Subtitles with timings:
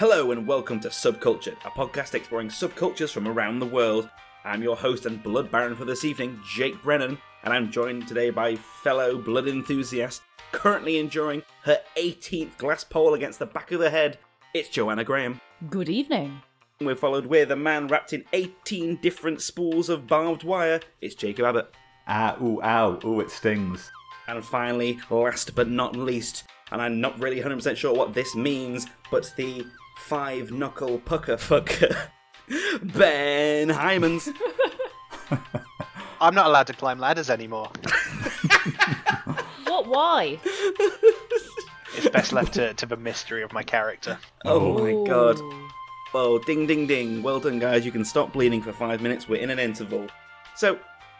[0.00, 4.08] Hello and welcome to Subculture, a podcast exploring subcultures from around the world.
[4.46, 8.30] I'm your host and blood baron for this evening, Jake Brennan, and I'm joined today
[8.30, 10.22] by fellow blood enthusiast,
[10.52, 14.16] currently enjoying her 18th glass pole against the back of the head.
[14.54, 15.38] It's Joanna Graham.
[15.68, 16.40] Good evening.
[16.80, 20.80] We're followed with a man wrapped in 18 different spools of barbed wire.
[21.02, 21.74] It's Jacob Abbott.
[22.06, 23.90] Ah, ooh, ow, ooh, it stings.
[24.26, 28.86] And finally, last but not least, and I'm not really 100% sure what this means,
[29.10, 29.66] but the
[30.00, 32.08] five knuckle pucker fucker,
[32.82, 34.34] Ben Hymans.
[36.20, 37.70] I'm not allowed to climb ladders anymore.
[39.66, 39.86] What?
[39.86, 40.38] Why?
[41.96, 44.18] It's best left to, to the mystery of my character.
[44.44, 45.38] Oh my god.
[45.38, 45.68] Ooh.
[46.12, 47.22] Oh, ding ding ding.
[47.22, 47.84] Well done, guys.
[47.86, 49.28] You can stop bleeding for five minutes.
[49.28, 50.08] We're in an interval.
[50.56, 50.78] So,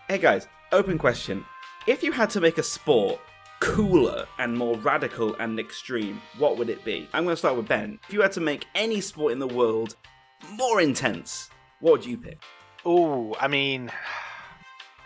[0.08, 1.44] hey guys, open question.
[1.86, 3.20] If you had to make a sport
[3.61, 7.08] cooler and more radical and extreme, what would it be?
[7.12, 8.00] I'm going to start with Ben.
[8.08, 9.97] If you had to make any sport in the world
[10.53, 11.50] more intense,
[11.81, 12.38] what would you pick?
[12.84, 13.92] Oh, I mean,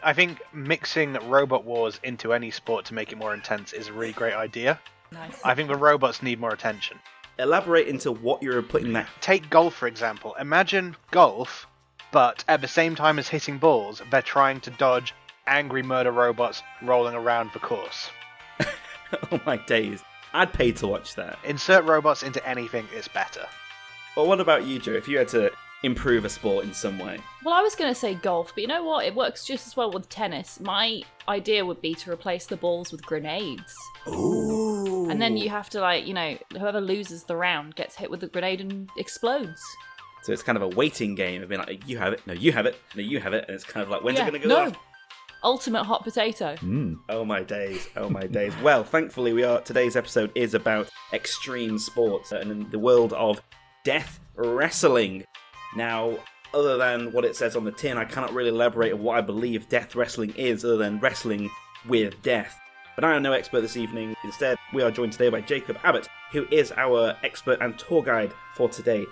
[0.03, 3.93] I think mixing Robot Wars into any sport to make it more intense is a
[3.93, 4.81] really great idea.
[5.11, 5.41] Nice.
[5.45, 6.99] I think the robots need more attention.
[7.39, 9.09] Elaborate into what you're putting there.
[9.21, 10.35] Take golf, for example.
[10.39, 11.67] Imagine golf,
[12.13, 15.13] but at the same time as hitting balls, they're trying to dodge
[15.47, 18.11] angry murder robots rolling around the course.
[19.33, 20.03] oh my days.
[20.33, 21.39] I'd pay to watch that.
[21.45, 23.47] Insert robots into anything is better.
[24.17, 24.93] Well, what about you, Joe?
[24.93, 25.51] If you had to
[25.83, 28.69] improve a sport in some way, Well, I was going to say golf, but you
[28.69, 29.05] know what?
[29.07, 30.59] It works just as well with tennis.
[30.61, 33.75] My idea would be to replace the balls with grenades.
[34.09, 38.11] ooh, And then you have to, like, you know, whoever loses the round gets hit
[38.11, 39.61] with the grenade and explodes.
[40.23, 42.51] So it's kind of a waiting game of being like, you have it, no, you
[42.53, 44.43] have it, no, you have it, and it's kind of like, when's Yeah, it going
[44.43, 44.55] to no.
[44.55, 44.77] go off?
[45.45, 46.55] Ultimate hot potato.
[46.57, 47.01] Mm.
[47.11, 48.55] Oh my days, oh my days.
[48.63, 49.61] Well, thankfully, we are.
[49.61, 53.43] Today's episode is about extreme sports and in the world of
[53.85, 55.23] death wrestling.
[55.77, 56.17] Now,
[56.55, 59.21] other than what it says on the tin, I cannot really elaborate on what I
[59.21, 61.51] believe death wrestling is, other than wrestling
[61.87, 62.59] with death.
[62.95, 64.17] But I am no expert this evening.
[64.25, 68.33] Instead, we are joined today by Jacob Abbott, who is our expert and tour guide
[68.57, 69.05] for today.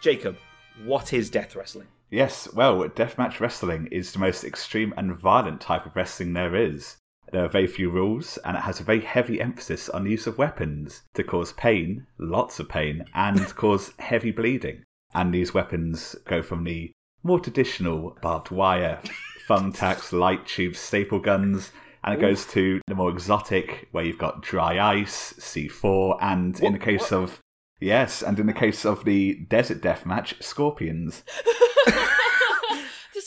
[0.00, 0.36] Jacob,
[0.84, 1.86] what is death wrestling?
[2.10, 6.96] Yes, well, deathmatch wrestling is the most extreme and violent type of wrestling there is.
[7.32, 10.28] There are very few rules, and it has a very heavy emphasis on the use
[10.28, 14.84] of weapons to cause pain, lots of pain, and cause heavy bleeding.
[15.14, 16.92] And these weapons go from the
[17.24, 19.00] more traditional barbed wire,
[19.48, 21.72] thumbtacks, light tubes, staple guns,
[22.04, 26.72] and it goes to the more exotic, where you've got dry ice, C4, and in
[26.74, 27.40] the What- case of
[27.78, 31.22] Yes, and in the case of the desert death match, scorpions.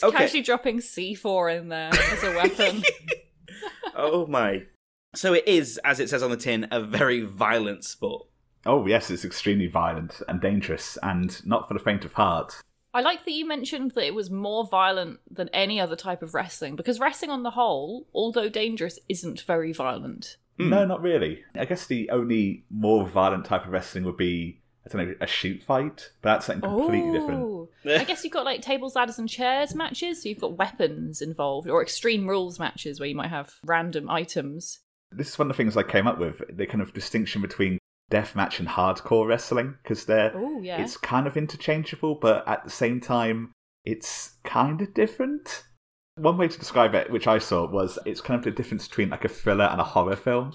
[0.00, 0.24] Just Okay.
[0.24, 2.82] casually dropping C4 in there as a weapon.
[3.94, 4.62] oh my.
[5.14, 8.26] So it is, as it says on the tin, a very violent sport.
[8.66, 12.60] Oh, yes, it's extremely violent and dangerous, and not for the faint of heart.
[12.92, 16.34] I like that you mentioned that it was more violent than any other type of
[16.34, 20.36] wrestling because wrestling on the whole, although dangerous, isn't very violent.
[20.58, 20.70] Hmm.
[20.70, 21.42] No, not really.
[21.54, 24.59] I guess the only more violent type of wrestling would be,
[24.94, 27.40] I don't know, a shoot fight, but that's something completely different.
[27.42, 27.68] Oh.
[27.86, 31.68] I guess you've got like tables, ladders, and chairs matches, so you've got weapons involved,
[31.68, 34.80] or extreme rules matches where you might have random items.
[35.12, 37.78] This is one of the things I came up with the kind of distinction between
[38.10, 40.32] deathmatch and hardcore wrestling, because they're.
[40.34, 40.82] Oh, yeah.
[40.82, 43.52] It's kind of interchangeable, but at the same time,
[43.84, 45.64] it's kind of different.
[46.16, 49.10] One way to describe it, which I saw, was it's kind of the difference between
[49.10, 50.54] like a thriller and a horror film.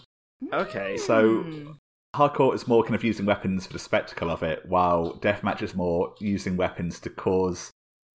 [0.54, 0.98] Okay.
[0.98, 1.72] So Hmm.
[2.16, 5.76] Hardcore is more kind of using weapons for the spectacle of it, while deathmatch is
[5.76, 7.72] more using weapons to cause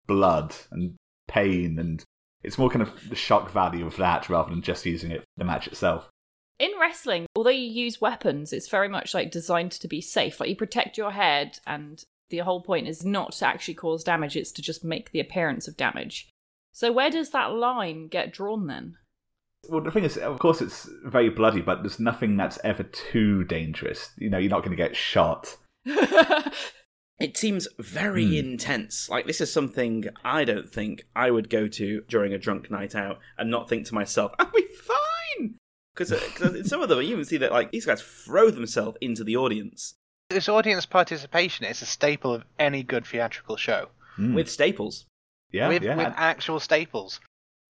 [0.07, 0.95] blood and
[1.27, 2.03] pain, and
[2.43, 5.43] it's more kind of the shock value of that rather than just using it the
[5.45, 6.09] match itself.
[6.57, 10.39] In wrestling, although you use weapons, it's very much like designed to be safe.
[10.39, 14.35] Like you protect your head, and the whole point is not to actually cause damage,
[14.35, 16.29] it's to just make the appearance of damage.
[16.71, 18.97] So, where does that line get drawn then?
[19.67, 23.43] Well, the thing is, of course, it's very bloody, but there's nothing that's ever too
[23.43, 24.11] dangerous.
[24.17, 25.57] You know, you're not going to get shot.
[27.19, 28.33] It seems very Hmm.
[28.51, 29.09] intense.
[29.09, 32.95] Like this is something I don't think I would go to during a drunk night
[32.95, 35.55] out and not think to myself, "I'll be fine."
[35.93, 39.25] Because in some of them, you even see that like these guys throw themselves into
[39.25, 39.95] the audience
[40.29, 43.89] This audience participation is a staple of any good theatrical show.
[44.17, 44.33] Mm.
[44.33, 45.05] with staples.
[45.51, 45.97] yeah, with, yeah.
[45.97, 47.19] with actual staples.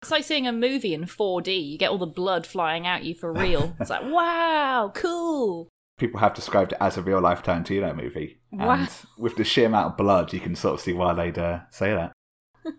[0.02, 1.68] It's like seeing a movie in 4D.
[1.72, 3.76] You get all the blood flying at you for real.
[3.80, 5.70] It's like, wow, cool.
[5.98, 8.72] People have described it as a real life Tarantino movie, Wow.
[8.74, 11.62] and with the sheer amount of blood, you can sort of see why they'd uh,
[11.72, 12.12] say that.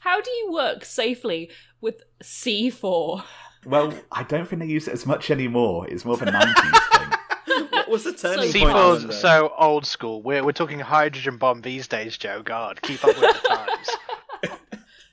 [0.00, 1.50] How do you work safely
[1.80, 3.22] with C4?
[3.64, 5.86] Well, I don't think they use it as much anymore.
[5.88, 7.68] It's more of a 90s thing.
[7.70, 8.72] what was the turning So point?
[8.72, 8.94] far.
[8.96, 9.12] C4's that?
[9.12, 10.20] so old school.
[10.22, 12.42] We're we're talking hydrogen bomb these days, Joe.
[12.42, 13.88] God, keep up with the times.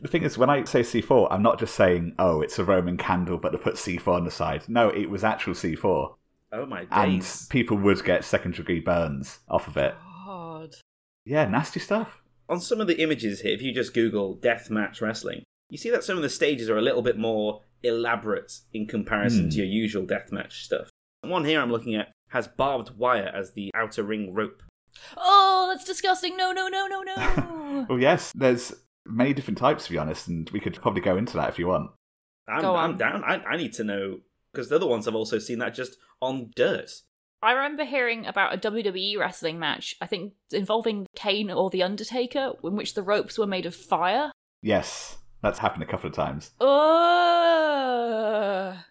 [0.03, 2.97] The thing is, when I say C4, I'm not just saying, oh, it's a Roman
[2.97, 4.63] candle, but they put C4 on the side.
[4.67, 6.13] No, it was actual C4.
[6.51, 9.95] Oh my And people would get second degree burns off of it.
[10.25, 10.75] God.
[11.25, 12.21] Yeah, nasty stuff.
[12.49, 16.03] On some of the images here, if you just Google deathmatch wrestling, you see that
[16.03, 19.49] some of the stages are a little bit more elaborate in comparison Hmm.
[19.51, 20.89] to your usual deathmatch stuff.
[21.23, 24.61] The one here I'm looking at has barbed wire as the outer ring rope.
[25.17, 26.35] Oh, that's disgusting.
[26.35, 27.85] No, no, no, no, no.
[27.89, 28.73] Well, yes, there's
[29.05, 31.67] many different types, to be honest, and we could probably go into that if you
[31.67, 31.91] want.
[32.47, 33.23] I'm, Go I'm down.
[33.23, 34.19] I, I need to know
[34.51, 36.91] because the other ones I've also seen that just on dirt.
[37.41, 42.53] I remember hearing about a WWE wrestling match, I think involving Kane or The Undertaker,
[42.63, 44.31] in which the ropes were made of fire.
[44.61, 46.51] Yes, that's happened a couple of times.
[46.61, 46.69] Ugh.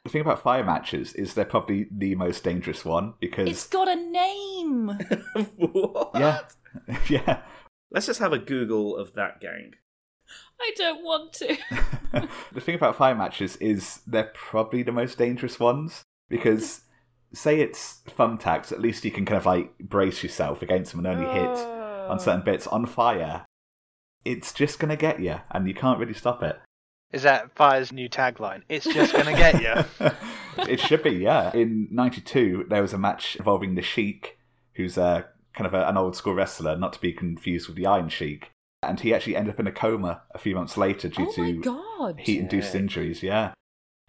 [0.05, 3.49] The thing about fire matches is they're probably the most dangerous one because.
[3.49, 4.89] It's got a name.
[5.57, 6.11] what?
[6.15, 6.41] Yeah.
[7.09, 7.43] yeah.
[7.91, 9.73] Let's just have a Google of that gang.
[10.61, 11.57] I don't want to.
[12.53, 16.83] the thing about fire matches is they're probably the most dangerous ones because
[17.33, 21.17] say it's thumbtacks, at least you can kind of like brace yourself against them and
[21.19, 22.07] only hit Oh.
[22.11, 22.67] on certain bits.
[22.67, 23.45] On fire,
[24.25, 26.59] it's just gonna get you, and you can't really stop it.
[27.13, 28.63] Is that Fire's new tagline?
[28.69, 30.11] It's just gonna get you.
[30.69, 31.51] it should be, yeah.
[31.55, 34.39] In '92, there was a match involving the Sheik,
[34.75, 37.87] who's a kind of a, an old school wrestler, not to be confused with the
[37.87, 38.51] Iron Sheik,
[38.83, 41.61] and he actually ended up in a coma a few months later due Oh to
[41.61, 42.21] god.
[42.21, 42.81] heat-induced Yeah.
[42.81, 43.23] injuries.
[43.23, 43.53] Yeah.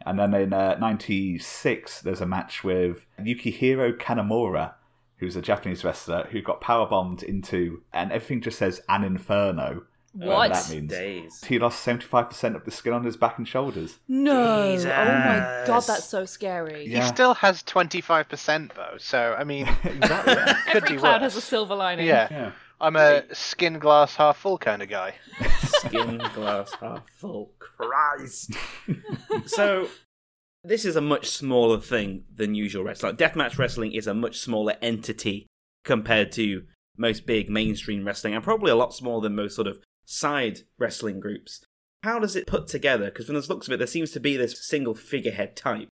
[0.05, 4.73] And then in uh, '96, there's a match with Yukihiro Kanemura,
[5.17, 9.83] who's a Japanese wrestler who got power bombed into, and everything just says "an inferno."
[10.15, 10.53] What?
[10.53, 10.91] that means.
[10.91, 11.43] Days.
[11.43, 13.97] He lost 75% of the skin on his back and shoulders.
[14.07, 14.75] No.
[14.75, 16.85] Oh my god, that's so scary.
[16.85, 17.01] Yeah.
[17.01, 20.35] He still has twenty five percent though, so I mean, exactly.
[20.71, 21.33] could Every be cloud worse.
[21.33, 22.05] has a silver lining.
[22.05, 22.27] yeah.
[22.29, 22.51] yeah.
[22.83, 25.15] I'm a skin glass half full kind of guy.
[25.63, 27.53] Skin glass half full.
[27.57, 28.51] Christ.
[29.45, 29.87] so,
[30.65, 33.15] this is a much smaller thing than usual wrestling.
[33.17, 35.47] Like, Deathmatch wrestling is a much smaller entity
[35.85, 36.63] compared to
[36.97, 41.21] most big mainstream wrestling, and probably a lot smaller than most sort of side wrestling
[41.21, 41.63] groups.
[42.03, 43.05] How does it put together?
[43.05, 45.87] Because from the looks of it, there seems to be this single figurehead type.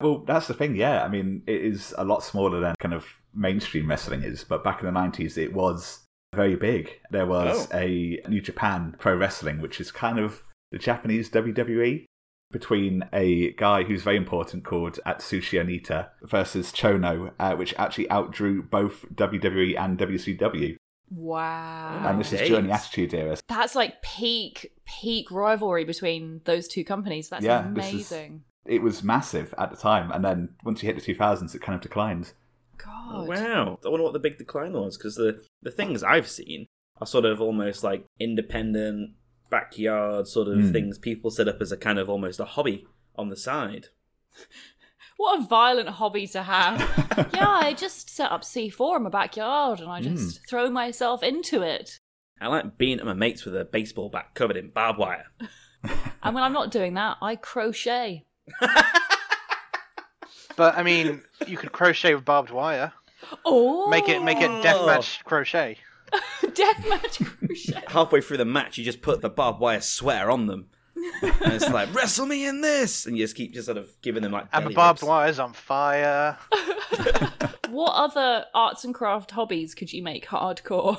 [0.00, 1.02] Well, that's the thing, yeah.
[1.02, 4.80] I mean, it is a lot smaller than kind of mainstream wrestling is, but back
[4.80, 7.00] in the 90s, it was very big.
[7.10, 7.76] There was Oh.
[7.78, 12.04] a New Japan Pro Wrestling, which is kind of the Japanese WWE,
[12.50, 18.62] between a guy who's very important called Atsushi Onita versus Chono, uh, which actually outdrew
[18.68, 20.76] both WWE and WCW.
[21.10, 22.02] Wow.
[22.06, 22.48] and this is days.
[22.50, 23.38] during the Attitude Era.
[23.48, 27.30] That's like peak peak rivalry between those two companies.
[27.30, 28.42] That's Yeah, this is- amazing.
[28.66, 31.74] It was massive at the time, and then once you hit the 2000s, it kind
[31.74, 32.34] of declined.
[32.84, 33.28] God.
[33.28, 33.78] Wow.
[33.84, 36.66] I wonder what the big decline was, because the, the things I've seen
[37.00, 39.10] are sort of almost like independent,
[39.50, 40.72] backyard sort of Hmm.
[40.72, 42.86] things people set up as a kind of almost a hobby
[43.16, 43.88] on the side.
[45.16, 46.78] What a violent hobby to have.
[47.34, 50.14] yeah, I just set up C4 in my backyard and I Hmm.
[50.14, 51.98] just throw myself into it.
[52.40, 55.24] I like being at my mates with a baseball bat covered in barbed wire.
[56.22, 58.26] And when I'm not doing that, I crochet.
[60.58, 62.92] But I mean, you could crochet with barbed wire.
[63.46, 65.78] Oh, Make it make it deathmatch crochet.
[66.42, 67.84] deathmatch crochet.
[67.86, 70.68] Halfway through the match, you just put the barbed wire sweater on them.
[71.22, 73.06] and it's like, wrestle me in this!
[73.06, 74.48] And you just keep just sort of giving them like.
[74.52, 75.08] And the barbed rubs.
[75.08, 76.36] wire's on fire.
[77.68, 80.96] What other arts and craft hobbies could you make hardcore?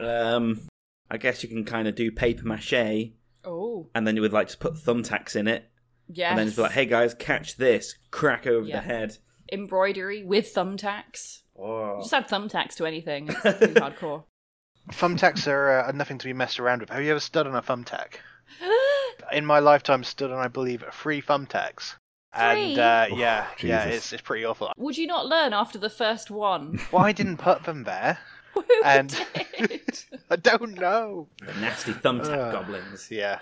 [0.00, 0.62] Um,
[1.10, 3.12] I guess you can kind of do paper mache,
[3.44, 5.70] oh, and then you would like to put thumbtacks in it,
[6.08, 6.30] yes.
[6.30, 8.76] and then just be like, hey guys, catch this, crack over Yeah.
[8.80, 9.18] the head.
[9.52, 11.42] Embroidery with thumbtacks.
[11.58, 12.00] Oh.
[12.00, 13.28] Just add thumbtacks to anything.
[13.28, 14.24] It's hardcore.
[14.92, 16.90] Thumbtacks are, uh, nothing to be messed around with.
[16.90, 18.16] Have you ever stood on a thumbtack?
[19.32, 21.94] In my lifetime, stood on, I believe, three thumbtacks.
[22.32, 22.80] And Three?
[22.82, 24.70] uh, Oh, yeah, yeah, it's it's pretty awful.
[24.76, 26.78] Would you not learn after the first one?
[26.92, 28.18] Well, I didn't put them there.
[28.54, 29.08] Who And-
[29.58, 30.04] did?
[30.30, 31.28] I don't know.
[31.40, 32.52] The nasty thumbtack Ugh.
[32.52, 33.08] goblins.
[33.10, 33.38] Yeah,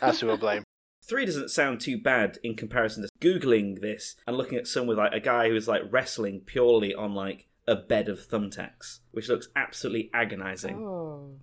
[0.00, 0.62] that's who I blame.
[1.06, 4.98] Three doesn't sound too bad in comparison to googling this and looking at some with
[4.98, 9.48] like a guy who's like wrestling purely on like a bed of thumbtacks, which looks
[9.54, 10.76] absolutely agonizing.
[10.84, 11.36] Oh.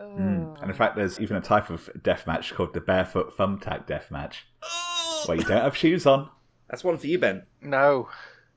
[0.00, 0.60] Mm.
[0.60, 4.10] And in fact, there's even a type of death match called the barefoot thumbtack death
[4.10, 4.46] match,
[5.26, 6.28] where you don't have shoes on.
[6.68, 7.42] That's one for you, Ben.
[7.60, 8.08] No.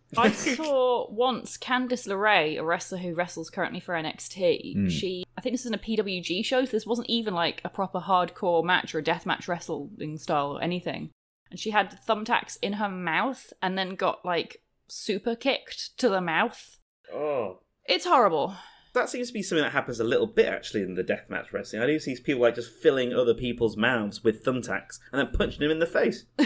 [0.17, 4.77] I saw once Candice LeRae, a wrestler who wrestles currently for NXT.
[4.77, 4.91] Mm.
[4.91, 6.65] She, I think this is in a PWG show.
[6.65, 10.61] So this wasn't even like a proper hardcore match or a deathmatch wrestling style or
[10.61, 11.11] anything.
[11.51, 16.21] And she had thumbtacks in her mouth, and then got like super kicked to the
[16.21, 16.77] mouth.
[17.13, 17.59] Oh.
[17.85, 18.55] It's horrible.
[18.93, 21.81] That seems to be something that happens a little bit actually in the deathmatch wrestling.
[21.81, 25.59] I do see people like just filling other people's mouths with thumbtacks and then punching
[25.59, 26.25] them in the face.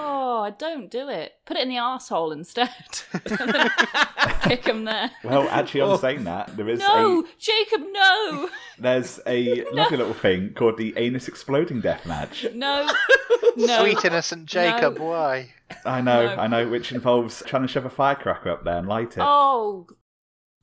[0.00, 1.32] Oh, don't do it.
[1.44, 2.70] Put it in the arsehole instead.
[4.42, 5.10] Kick him there.
[5.24, 5.92] Well, actually, Oh.
[5.92, 10.78] on saying that, there is No, a Jacob, no, there's a lovely little thing called
[10.78, 12.46] the anus exploding death match.
[12.54, 12.88] no,
[13.56, 13.80] no.
[13.82, 15.04] Sweet innocent Jacob, No.
[15.04, 15.52] why?
[15.84, 16.42] I know, No.
[16.42, 19.20] I know, which involves trying to shove a firecracker up there and light it.
[19.22, 19.86] Oh,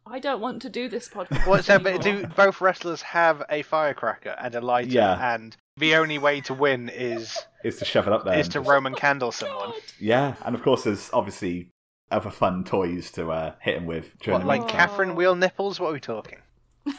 [0.08, 1.48] I don't want to do this podcast.
[1.48, 4.90] What, so, but do both wrestlers have a firecracker and a lighter?
[4.92, 5.34] Yeah.
[5.36, 8.38] And the only way to win is Is to shove it up there.
[8.38, 9.72] is to just- Roman candle someone.
[9.72, 9.82] God.
[10.00, 11.72] Yeah, and of course there's obviously
[12.12, 14.12] other fun toys to uh, hit him with.
[14.26, 14.68] What, the like.
[14.68, 15.80] Catherine wheel nipples?
[15.80, 16.40] What are we talking?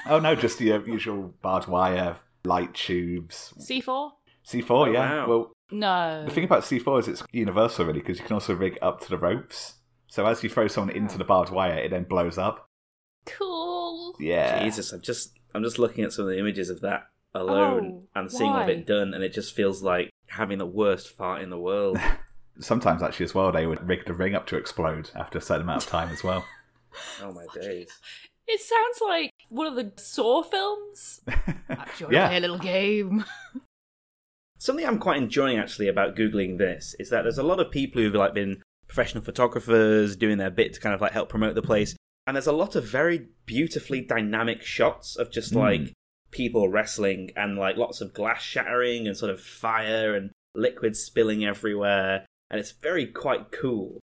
[0.08, 3.54] Oh no, just the uh, usual barbed wire, light tubes.
[3.60, 4.10] C4?
[4.44, 4.98] C4, Oh, yeah.
[5.20, 5.28] wow.
[5.28, 6.24] Well, No.
[6.24, 9.08] the thing about C4 is it's universal really because you can also rig up to
[9.10, 9.74] the ropes.
[10.08, 12.65] So as you throw someone into the barbed wire, it then blows up.
[13.26, 14.14] Cool.
[14.18, 14.62] Yeah.
[14.64, 18.20] Jesus, I'm just I'm just looking at some of the images of that alone Oh,
[18.20, 18.72] and seeing all of why?
[18.72, 21.98] it done, and it just feels like having the worst fart in the world.
[22.60, 25.62] Sometimes actually as well, they would rig the ring up to explode after a certain
[25.62, 26.44] amount of time as well.
[27.22, 27.90] oh my days!
[28.46, 31.20] It sounds like one of the Saw films.
[31.68, 32.28] Actually, Yeah.
[32.28, 33.24] play a little game.
[34.58, 38.00] Something I'm quite enjoying actually about googling this is that there's a lot of people
[38.00, 41.62] who've like been professional photographers doing their bit to kind of like help promote the
[41.62, 41.94] place,
[42.26, 45.56] and there's a lot of very beautifully dynamic shots of just Mm.
[45.56, 45.92] like
[46.30, 51.44] people wrestling and like lots of glass shattering and sort of fire and liquid spilling
[51.44, 54.00] everywhere, and it's very quite cool.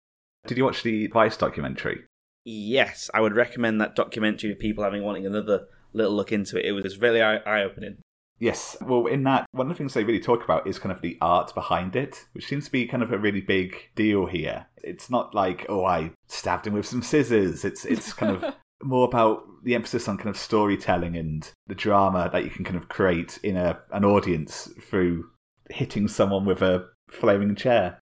[0.47, 2.05] Did you watch the Vice documentary?
[2.45, 6.65] Yes, I would recommend that documentary if people having wanting another little look into it.
[6.65, 7.99] It was very eye opening.
[8.39, 8.77] Yes.
[8.81, 11.19] Well, in that, one of the things they really talk about is kind of the
[11.21, 14.67] art behind it, which seems to be kind of a really big deal here.
[14.83, 17.65] It's not like, oh, I stabbed him with some scissors.
[17.65, 22.31] It's it's kind of more about the emphasis on kind of storytelling and the drama
[22.33, 25.29] that you can kind of create in a an audience through
[25.71, 27.99] hitting someone with a flaming chair.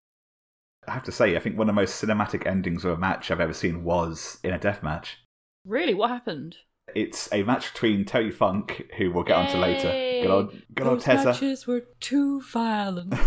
[0.88, 3.30] I have to say, I think one of the most cinematic endings of a match
[3.30, 5.20] I've ever seen was in a death match.
[5.64, 5.94] Really?
[5.94, 6.58] What happened?
[6.96, 9.90] It's a match between Terry Funk, who we'll get onto later.
[9.90, 11.26] Good old, good old Those Tessa.
[11.28, 13.14] matches were too violent.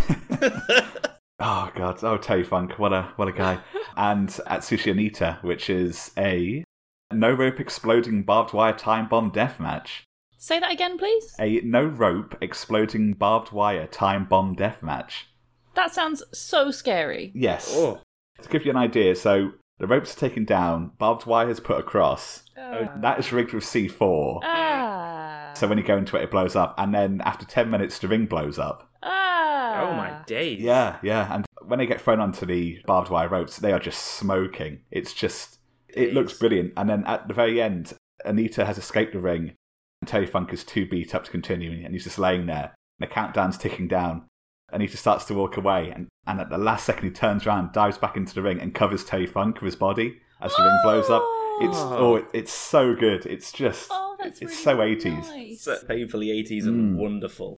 [1.37, 3.59] Oh god, oh Terry Funk, what a what a guy.
[3.97, 6.63] and Atsushi Onita, which is a
[7.11, 10.05] no rope exploding barbed wire time bomb death match.
[10.37, 11.35] Say that again, please.
[11.37, 15.27] A no rope exploding barbed wire time bomb death match.
[15.73, 17.31] That sounds so scary.
[17.35, 17.69] Yes.
[17.75, 17.99] oh,
[18.41, 21.79] To give you an idea, so the ropes are taken down, barbed wire is put
[21.79, 22.43] across.
[22.57, 22.87] Oh.
[23.01, 24.39] That is rigged with C4.
[24.43, 25.51] Ah.
[25.55, 28.07] So when you go into it, it blows up, and then after ten minutes, the
[28.07, 28.89] ring blows up.
[29.03, 29.81] ah.
[29.81, 30.59] oh my days!
[30.59, 31.33] Yeah, yeah.
[31.33, 34.79] And when they get thrown onto the barbed wire ropes, they are just smoking.
[34.91, 36.39] It's just, it looks Jeez.
[36.39, 36.73] brilliant.
[36.77, 37.93] And then at the very end,
[38.25, 39.53] Onita has escaped the ring,
[40.01, 42.73] and Terry Funk is too beat up to continue, and he's just laying there.
[42.99, 44.27] And the countdown's ticking down.
[44.73, 47.97] Onita starts to walk away, and, and at the last second, he turns around, dives
[47.97, 51.09] back into the ring, and covers Terry Funk with his body as the ring blows
[51.09, 51.23] up.
[51.61, 52.17] It's Oh.
[52.17, 53.25] oh, it's so good.
[53.25, 55.27] It's just, Oh, that's it's really so 80s.
[55.29, 55.61] nice.
[55.61, 56.99] so painfully 80s and Mm.
[56.99, 57.57] wonderful.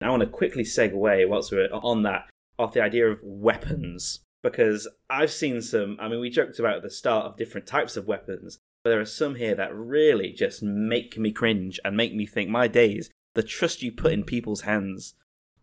[0.00, 4.20] Now I want to quickly segue, whilst we're on that, off the idea of weapons.
[4.42, 7.96] Because I've seen some, I mean, we joked about at the start of different types
[7.96, 12.14] of weapons, but there are some here that really just make me cringe and make
[12.14, 15.14] me think, my days, the trust you put in people's hands.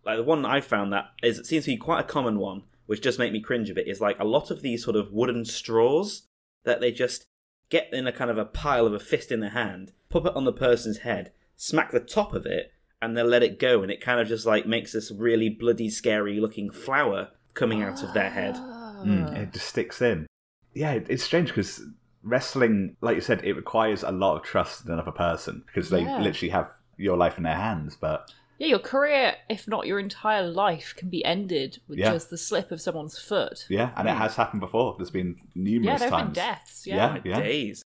[0.05, 2.63] Like the one I found that is, it seems to be quite a common one,
[2.85, 5.11] which does make me cringe a bit, is like a lot of these sort of
[5.11, 6.27] wooden straws
[6.63, 7.25] that they just
[7.69, 10.35] get in a kind of a pile of a fist in their hand, pop it
[10.35, 12.71] on the person's head, smack the top of it,
[13.01, 15.89] and then let it go, and it kind of just like makes this really bloody,
[15.89, 18.55] scary looking flower coming out of their head.
[18.55, 20.27] Mm, it just sticks in.
[20.73, 21.81] Yeah, it's strange because
[22.23, 26.01] wrestling, like you said, it requires a lot of trust in another person because they
[26.01, 26.21] Yeah.
[26.21, 27.95] literally have your life in their hands.
[27.95, 32.11] But Yeah, your career, if not your entire life, can be ended with Yeah.
[32.13, 33.65] just the slip of someone's foot.
[33.69, 34.17] yeah, and it Mm.
[34.17, 34.95] has happened before.
[34.97, 36.35] There's been numerous Yeah, there have been times.
[36.35, 36.87] deaths.
[36.87, 37.19] Yeah.
[37.25, 37.35] Yeah.
[37.39, 37.83] My days.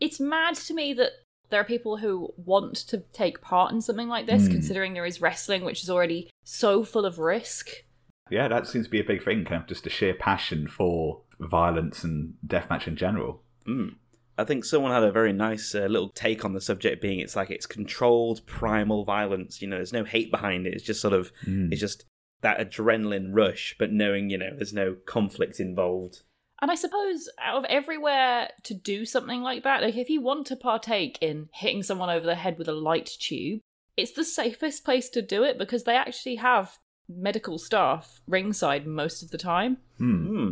[0.00, 1.10] It's mad to me that
[1.50, 4.52] there are people who want to take part in something like this, Hmm.
[4.52, 7.68] considering there is wrestling, which is already so full of risk.
[8.30, 9.44] Yeah, that seems to be a big thing.
[9.44, 13.42] Kind of just a sheer passion for violence and deathmatch in general.
[13.66, 13.96] Mm.
[14.38, 17.36] I think someone had a very nice uh, little take on the subject, being it's
[17.36, 19.60] like it's controlled primal violence.
[19.60, 20.74] You know, there's no hate behind it.
[20.74, 21.70] It's just sort of, Mm.
[21.70, 22.04] it's just
[22.40, 26.22] that adrenaline rush, but knowing, you know, there's no conflict involved.
[26.60, 30.46] And I suppose out of everywhere to do something like that, like if you want
[30.46, 33.60] to partake in hitting someone over the head with a light tube,
[33.96, 39.22] it's the safest place to do it because they actually have medical staff ringside most
[39.22, 39.78] of the time.
[39.98, 40.26] Hmm.
[40.26, 40.50] Hmm.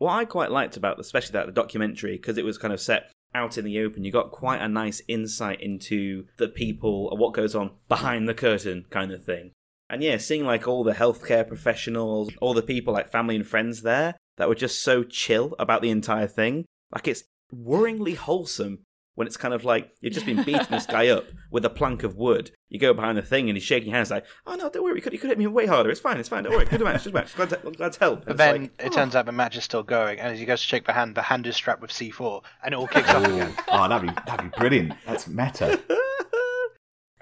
[0.00, 3.12] What I quite liked about, especially that the documentary, because it was kind of set
[3.34, 7.34] out in the open, you got quite a nice insight into the people and what
[7.34, 9.52] goes on behind the curtain, kind of thing.
[9.90, 13.82] And yeah, seeing like all the healthcare professionals, all the people like family and friends
[13.82, 16.64] there that were just so chill about the entire thing,
[16.94, 18.78] like it's worryingly wholesome
[19.20, 22.02] when it's kind of like you've just been beating this guy up with a plank
[22.02, 22.52] of wood.
[22.70, 25.02] You go behind the thing and he's shaking hands like, "Oh no, don't worry, you
[25.02, 25.90] could, you could hit me way harder.
[25.90, 26.44] It's fine, it's fine.
[26.44, 27.36] Don't worry, good match, good match.
[27.36, 28.96] Glad to, glad to help." But And it's then like, it oh.
[28.96, 31.14] turns out the match is still going, and as he goes to shake the hand,
[31.14, 33.52] the hand is strapped with C4, and it all kicks off again.
[33.68, 34.94] oh, that'd be that'd be brilliant.
[35.06, 35.78] That's meta.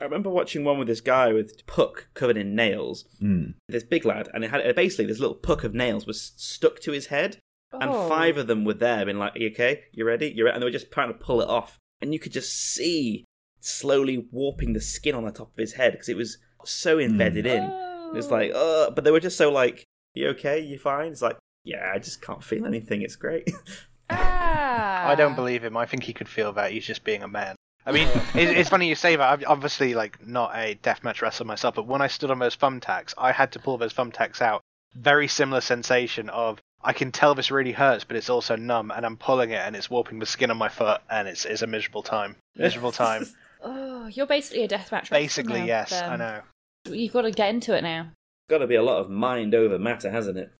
[0.00, 3.04] I remember watching one with this guy with puck covered in nails.
[3.20, 3.54] Mm.
[3.68, 6.92] This big lad, and it had basically this little puck of nails was stuck to
[6.92, 7.38] his head,
[7.72, 8.08] and Oh.
[8.08, 9.84] five of them were there, being like, "You okay?
[9.92, 10.28] You ready?
[10.28, 12.52] You ready?" And they were just trying to pull it off, and you could just
[12.52, 13.24] see
[13.60, 17.46] slowly warping the skin on the top of his head because it was so embedded
[17.46, 17.64] in.
[17.70, 18.10] Oh.
[18.12, 20.58] It was like, uh, but they were just so like, "You okay?
[20.60, 23.02] You fine?" It's like, yeah, I just can't feel anything.
[23.02, 23.50] It's great.
[24.10, 25.06] Ah.
[25.06, 25.76] I don't believe him.
[25.76, 26.72] I think he could feel that.
[26.72, 27.56] He's just being a man.
[27.84, 29.22] I mean, it, it's funny you say that.
[29.22, 33.12] I'm obviously like not a deathmatch wrestler myself, but when I stood on those thumbtacks,
[33.18, 34.62] I had to pull those thumbtacks out.
[34.94, 39.04] Very similar sensation of I can tell this really hurts, but it's also numb, and
[39.04, 41.66] I'm pulling it, and it's warping the skin on my foot, and it's it's a
[41.66, 42.36] miserable time.
[42.56, 43.26] Miserable time.
[43.60, 45.10] Oh, you're basically a deathmatch.
[45.10, 46.12] wrestler Basically, now, yes, then.
[46.12, 46.40] I know.
[46.94, 48.12] You've got to get into it now.
[48.48, 50.52] Got to be a lot of mind over matter, hasn't it?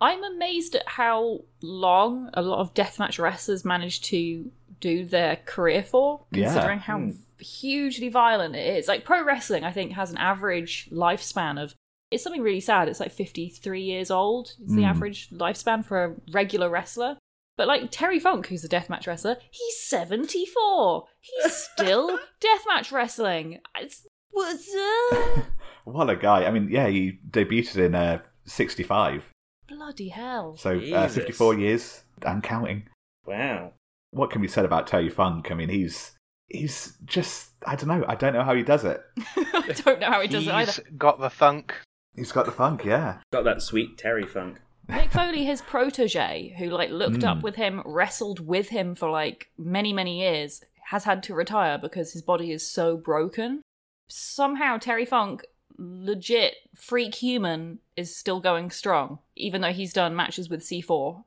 [0.00, 4.50] I'm amazed at how long a lot of deathmatch wrestlers manage to
[4.80, 6.46] do their career for, Yeah.
[6.46, 7.10] considering how Hmm.
[7.38, 8.88] hugely violent it is.
[8.88, 11.76] Like pro wrestling, I think has an average lifespan of.
[12.12, 12.88] It's something really sad.
[12.88, 14.52] It's like 53 years old.
[14.62, 14.88] It's the Hmm.
[14.88, 17.16] average lifespan for a regular wrestler.
[17.58, 21.04] But like Terry Funk, who's a deathmatch wrestler, he's 74.
[21.20, 23.58] He's still deathmatch wrestling.
[23.78, 24.68] It's what's
[25.12, 25.44] up?
[25.84, 26.44] What a guy.
[26.44, 29.24] I mean, yeah, he debuted in uh, 65.
[29.68, 30.56] Bloody hell.
[30.56, 32.84] So uh, 54 years and counting.
[33.26, 33.72] Wow.
[34.12, 35.50] What can be said about Terry Funk?
[35.50, 36.12] I mean, he's
[36.48, 38.04] he's just I don't know.
[38.06, 39.02] I don't know how he does it.
[39.36, 40.82] I don't know how he does He's it either.
[40.96, 41.74] got the thunk.
[42.14, 43.18] He's got the funk, yeah.
[43.32, 44.60] Got that sweet Terry funk.
[44.88, 47.42] Mick Foley, his protege, who like looked up Mm.
[47.42, 52.12] with him, wrestled with him for like many, many years, has had to retire because
[52.12, 53.62] his body is so broken.
[54.08, 55.42] Somehow Terry Funk,
[55.78, 61.24] legit freak human, is still going strong, even though he's done matches with C4.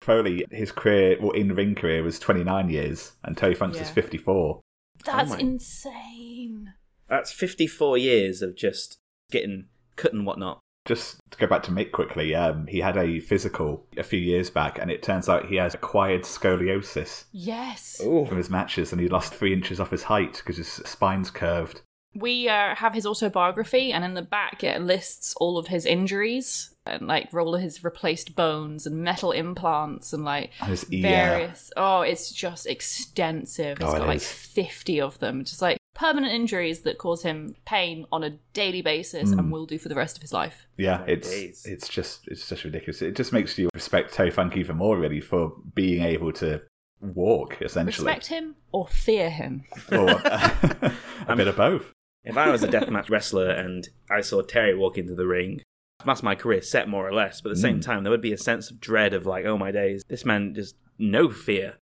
[0.00, 4.60] Foley, his career, well, in ring career was 29 years, and Terry Funk's is 54.
[5.04, 6.72] That's my- insane.
[7.08, 8.96] That's 54 years of just
[9.30, 9.66] getting
[10.02, 10.58] cut and whatnot.
[10.84, 14.50] Just to go back to Mick quickly, um, he had a physical a few years
[14.50, 18.00] back, and it turns out he has acquired scoliosis Yes.
[18.02, 21.82] From his matches, and he lost three inches off his height because his spine's curved.
[22.14, 26.74] We uh, have his autobiography, and in the back it lists all of his injuries
[26.84, 31.02] and like all of his replaced bones and metal implants and like And his ear.
[31.02, 31.70] various.
[31.76, 33.78] Oh, it's just extensive.
[33.80, 34.26] It's Oh, it got like is.
[34.30, 39.30] fifty of them, just like permanent injuries that cause him pain on a daily basis
[39.30, 39.38] Mm.
[39.38, 40.66] and will do for the rest of his life.
[40.76, 41.66] Yeah, it's days.
[41.66, 43.02] it's just it's just ridiculous.
[43.02, 46.62] It just makes you respect Terry Funk even more, really, for being able to
[47.00, 49.64] walk essentially, Respect him or fear him.
[49.90, 50.08] or
[51.28, 51.92] a bit of both.
[52.24, 55.60] if I was a deathmatch wrestler and I saw Terry walk into the ring,
[56.04, 57.40] that's my career set more or less.
[57.40, 57.82] But at the same Mm.
[57.84, 60.54] time, there would be a sense of dread of like, oh my days, this man
[60.54, 61.74] just no fear.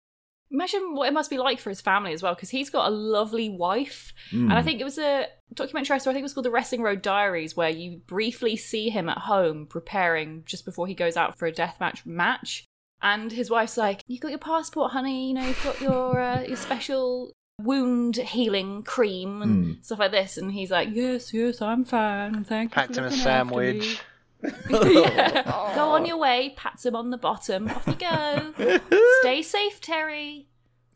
[0.51, 2.91] Imagine what it must be like for his family as well, because he's got a
[2.91, 4.13] lovely wife.
[4.31, 4.43] Mm.
[4.49, 6.51] And I think it was a documentary I saw, I think it was called The
[6.51, 11.15] Wrestling Road Diaries, where you briefly see him at home preparing just before he goes
[11.17, 12.05] out for a deathmatch match.
[12.05, 12.65] Match.
[13.01, 16.41] And his wife's like, You got your passport, honey, you know, you've got your uh,
[16.41, 17.31] your special
[17.62, 19.85] wound healing cream and Mm.
[19.85, 20.38] stuff like this.
[20.38, 22.43] And he's like, Yes, yes, I'm fine.
[22.43, 22.75] Thank you.
[22.75, 24.01] Packed him a looking after me." sandwich.
[24.69, 25.73] yeah.
[25.75, 27.69] Go on your way, pats him on the bottom.
[27.69, 28.54] Off you go.
[29.21, 30.47] Stay safe, Terry.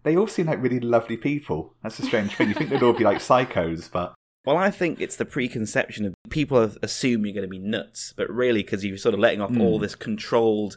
[0.03, 1.73] They all seem like really lovely people.
[1.83, 2.49] That's a strange thing.
[2.49, 4.13] You think they'd all be like psychos, but
[4.45, 8.29] Well, I think it's the preconception of people assume you're going to be nuts, but
[8.29, 9.61] really because you're sort of letting off Mm.
[9.61, 10.75] all this controlled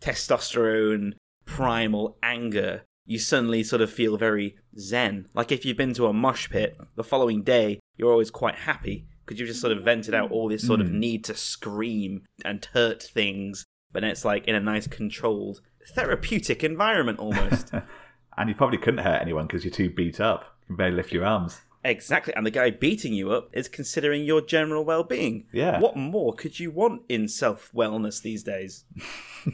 [0.00, 1.12] testosterone,
[1.44, 5.26] primal anger, you suddenly sort of feel very zen.
[5.34, 9.06] Like if you've been to a mosh pit, the following day you're always quite happy
[9.26, 10.92] because you've just sort of vented out all this sort of Mm.
[10.92, 15.60] need to scream and hurt things, but then it's like in a nice controlled
[15.94, 17.72] therapeutic environment almost.
[18.38, 20.44] and you probably couldn't hurt anyone because you're too beat up.
[20.62, 21.60] You can barely lift your arms.
[21.84, 25.46] Exactly, and the guy beating you up is considering your general well being.
[25.52, 25.78] Yeah.
[25.80, 28.84] What more could you want in self wellness these days?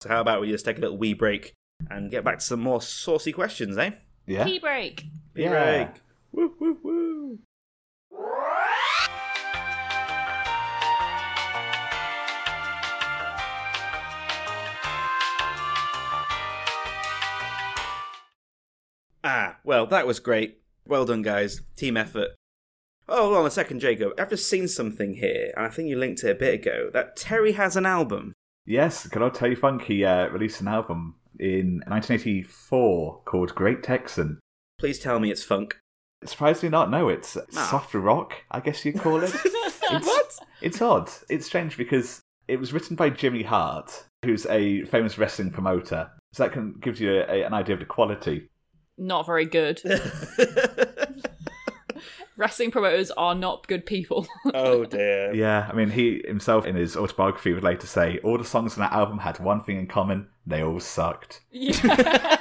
[0.00, 1.52] so, how about we just take a little wee break
[1.90, 3.90] and get back to some more saucy questions, eh?
[4.26, 4.44] Yeah.
[4.44, 5.04] Pee break.
[5.34, 5.84] Wee Yeah.
[5.84, 6.02] break.
[6.32, 7.38] Woo, woo, woo.
[19.30, 20.62] Ah, well, that was great.
[20.86, 21.60] Well done, guys.
[21.76, 22.28] Team effort.
[23.06, 24.12] Oh, hold on a second, Jacob.
[24.18, 27.14] I've just seen something here, and I think you linked it a bit ago, that
[27.14, 28.32] Terry has an album.
[28.64, 29.82] Yes, good old Terry Funk.
[29.82, 34.38] He uh, released an album in 1984 called Great Texan.
[34.78, 35.78] Please tell me it's funk.
[36.24, 37.68] Surprisingly not, no, it's Ah.
[37.70, 39.30] soft rock, I guess you'd call it.
[39.44, 40.38] it's, What?
[40.62, 41.10] It's odd.
[41.28, 46.10] It's strange because it was written by Jimmy Hart, who's a famous wrestling promoter.
[46.32, 48.48] So that can gives you a, an idea of the quality.
[48.98, 49.80] Not very good.
[52.36, 54.26] Wrestling promoters are not good people.
[54.54, 55.34] oh dear.
[55.34, 58.80] Yeah, I mean, he himself in his autobiography would later say all the songs on
[58.80, 61.40] that album had one thing in common: they all sucked.
[61.50, 62.34] yeah.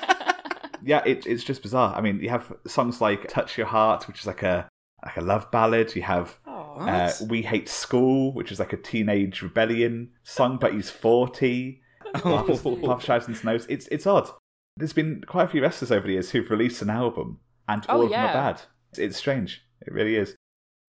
[0.83, 1.93] Yeah, it, it's just bizarre.
[1.95, 4.69] I mean, you have songs like "Touch Your Heart," which is like a
[5.03, 5.95] like a love ballad.
[5.95, 6.87] You have Aw.
[6.87, 11.81] uh, "We Hate School," which is like a teenage rebellion song, but he's forty.
[12.15, 13.65] Half half Scheissen's nose.
[13.67, 14.29] It's it's odd.
[14.77, 17.93] There's been quite a few wrestlers over the years who've released an album, and Oh,
[17.95, 18.29] all of them yeah.
[18.29, 18.61] are bad.
[18.91, 19.63] It's, it's strange.
[19.81, 20.35] It really is.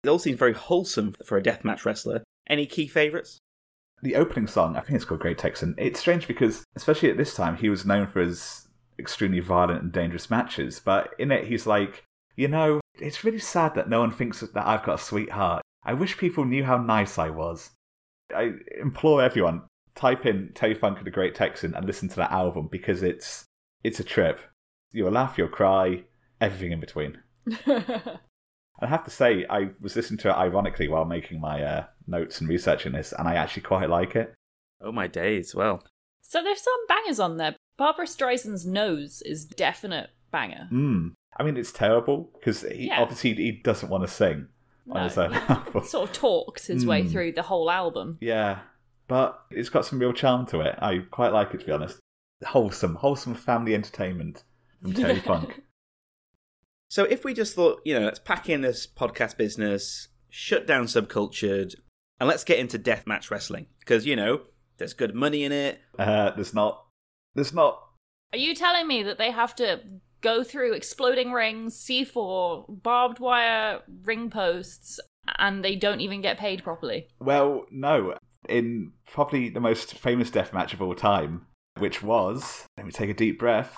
[0.03, 2.23] It all seems very wholesome for a deathmatch wrestler.
[2.47, 3.37] Any key favourites?
[4.01, 5.75] The opening song, I think it's called Great Texan.
[5.77, 9.91] It's strange because, especially at this time, he was known for his extremely violent and
[9.91, 10.79] dangerous matches.
[10.83, 12.05] But in it, he's like,
[12.37, 15.61] you know, it's really sad that no one thinks that I've got a sweetheart.
[15.83, 17.71] I wish people knew how nice I was.
[18.33, 19.63] I implore everyone,
[19.95, 23.43] type in Terry Funk and the Great Texan and listen to that album because it's
[23.83, 24.39] it's a trip.
[24.91, 26.03] You'll laugh, you'll cry,
[26.41, 27.19] everything in between.
[28.81, 32.39] I have to say, I was listening to it ironically while making my uh, notes
[32.39, 34.33] and researching this, and I actually quite like it.
[34.81, 35.53] Oh my days.
[35.53, 35.83] Well,
[36.21, 37.55] so there's some bangers on there.
[37.77, 40.69] Barbra Streisand's nose is definite banger.
[40.71, 41.13] Mm.
[41.37, 43.01] I mean, it's terrible because Yeah.
[43.01, 44.47] obviously he doesn't want to sing
[44.89, 45.83] on No, his own he album.
[45.83, 47.11] sort of talks his way Mm.
[47.11, 48.17] through the whole album.
[48.21, 48.59] Yeah,
[49.07, 50.75] but it's got some real charm to it.
[50.81, 51.99] I quite like it to be honest.
[52.45, 54.43] Wholesome, wholesome family entertainment
[54.81, 55.61] from Terry Funk.
[56.89, 60.85] so if we just thought, you know, let's pack in this podcast business, shut down
[60.85, 61.75] subcultured,
[62.19, 64.41] and let's get into deathmatch wrestling because you know
[64.77, 65.79] there's good money in it.
[65.97, 66.85] Uh, there's not,
[67.35, 67.81] there's not.
[68.31, 69.81] Are you telling me that they have to
[70.21, 74.99] go through exploding rings, C4, barbed wire ring posts,
[75.37, 77.07] and they don't even get paid properly?
[77.19, 78.15] Well, no.
[78.47, 81.45] In probably the most famous death match of all time,
[81.79, 83.77] which was, let me take a deep breath.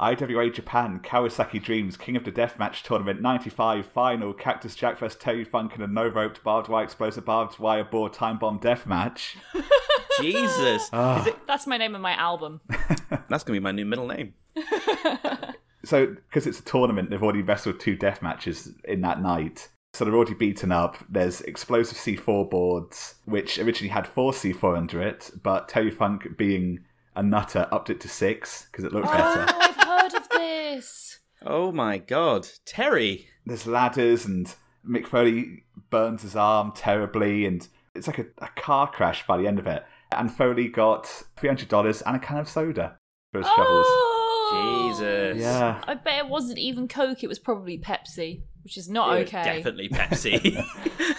[0.00, 5.44] IWA Japan Kawasaki Dreams King of the Deathmatch Tournament 95 final Cactus Jack vs Terry
[5.44, 9.36] Funk in a no roped barbed wire explosive barbed wire board time bomb death match.
[10.20, 10.88] Jesus.
[10.92, 11.20] Ah.
[11.20, 12.60] Is it- That's my name of my album.
[13.28, 14.34] that's gonna be my new middle name.
[15.84, 19.68] So, because it's a tournament, they've already wrestled two death matches in that night.
[19.94, 20.98] So they're already beaten up.
[21.08, 26.80] There's explosive C4 boards, which originally had four C4 under it, but Terry Funk, being
[27.18, 29.46] a nutter, upped it to six because it looked oh, better.
[29.58, 31.18] I've heard of this.
[31.44, 33.26] Oh my God, Terry.
[33.44, 34.54] There's ladders, and
[34.88, 39.48] Mick Foley burns his arm terribly, and it's like a, a car crash by the
[39.48, 39.84] end of it.
[40.12, 41.04] And Foley got
[41.36, 42.96] $300 and a can of soda
[43.32, 43.86] for his troubles.
[43.88, 45.42] Oh, Jesus.
[45.42, 45.82] Yeah.
[45.86, 47.22] I bet it wasn't even Coke.
[47.22, 49.42] It was probably Pepsi, which is not Yeah, okay.
[49.56, 50.64] Definitely Pepsi.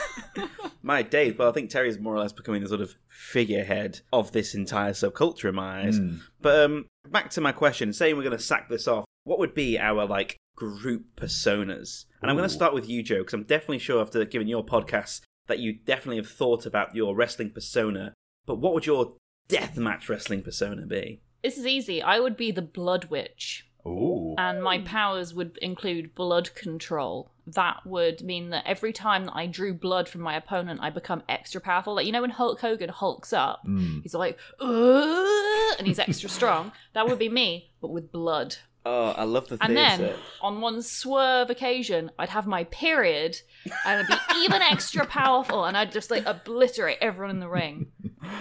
[0.90, 1.36] my days.
[1.38, 4.56] But I think Terry is more or less becoming the sort of figurehead of this
[4.56, 6.00] entire subculture in my eyes.
[6.00, 6.20] Mm.
[6.42, 7.94] But um, back to my question.
[7.94, 12.06] Saying we're going to sack this off, what would be our like group personas?
[12.22, 14.66] And I'm going to start with you, Joe, because I'm definitely sure after giving your
[14.66, 18.14] podcast that you definitely have thought about your wrestling persona.
[18.46, 19.14] But what would your
[19.48, 21.22] deathmatch wrestling persona be?
[21.44, 22.02] This is easy.
[22.02, 23.69] I would be the Blood Witch.
[23.86, 24.36] Ooh.
[24.38, 27.32] and my powers would include blood control.
[27.48, 31.24] That would mean that every time that I drew blood from my opponent, I become
[31.28, 31.96] extra powerful.
[31.96, 34.04] Like you know when Hulk Hogan hulks up, Mm.
[34.04, 36.72] he's like, "Ugh," and he's extra strong.
[36.94, 38.58] That would be me, but with blood.
[38.86, 40.16] Oh, I love the And then theatre.
[40.42, 43.38] on one swerve occasion, I'd have my period,
[43.86, 47.88] and I'd be even extra powerful, and I'd just like obliterate everyone in the ring.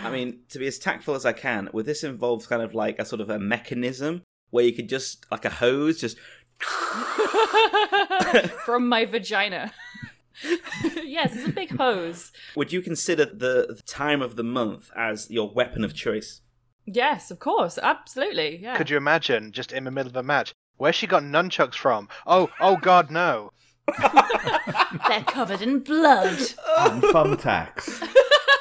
[0.05, 2.99] I mean, to be as tactful as I can, would this involve kind of like
[2.99, 6.17] a sort of a mechanism where you could just, like a hose, just.
[8.65, 9.73] from my vagina.
[11.03, 12.33] yes, it's a big hose.
[12.55, 16.41] Would you consider the, the time of the month as your weapon of choice?
[16.87, 18.59] Yes, of course, absolutely.
[18.63, 18.77] Yeah.
[18.77, 20.53] Could you imagine just in the middle of a match?
[20.77, 22.09] Where's she got nunchucks from?
[22.27, 23.51] Oh, oh God, no!
[25.09, 26.39] They're covered in blood.
[26.79, 28.07] and thumbtacks.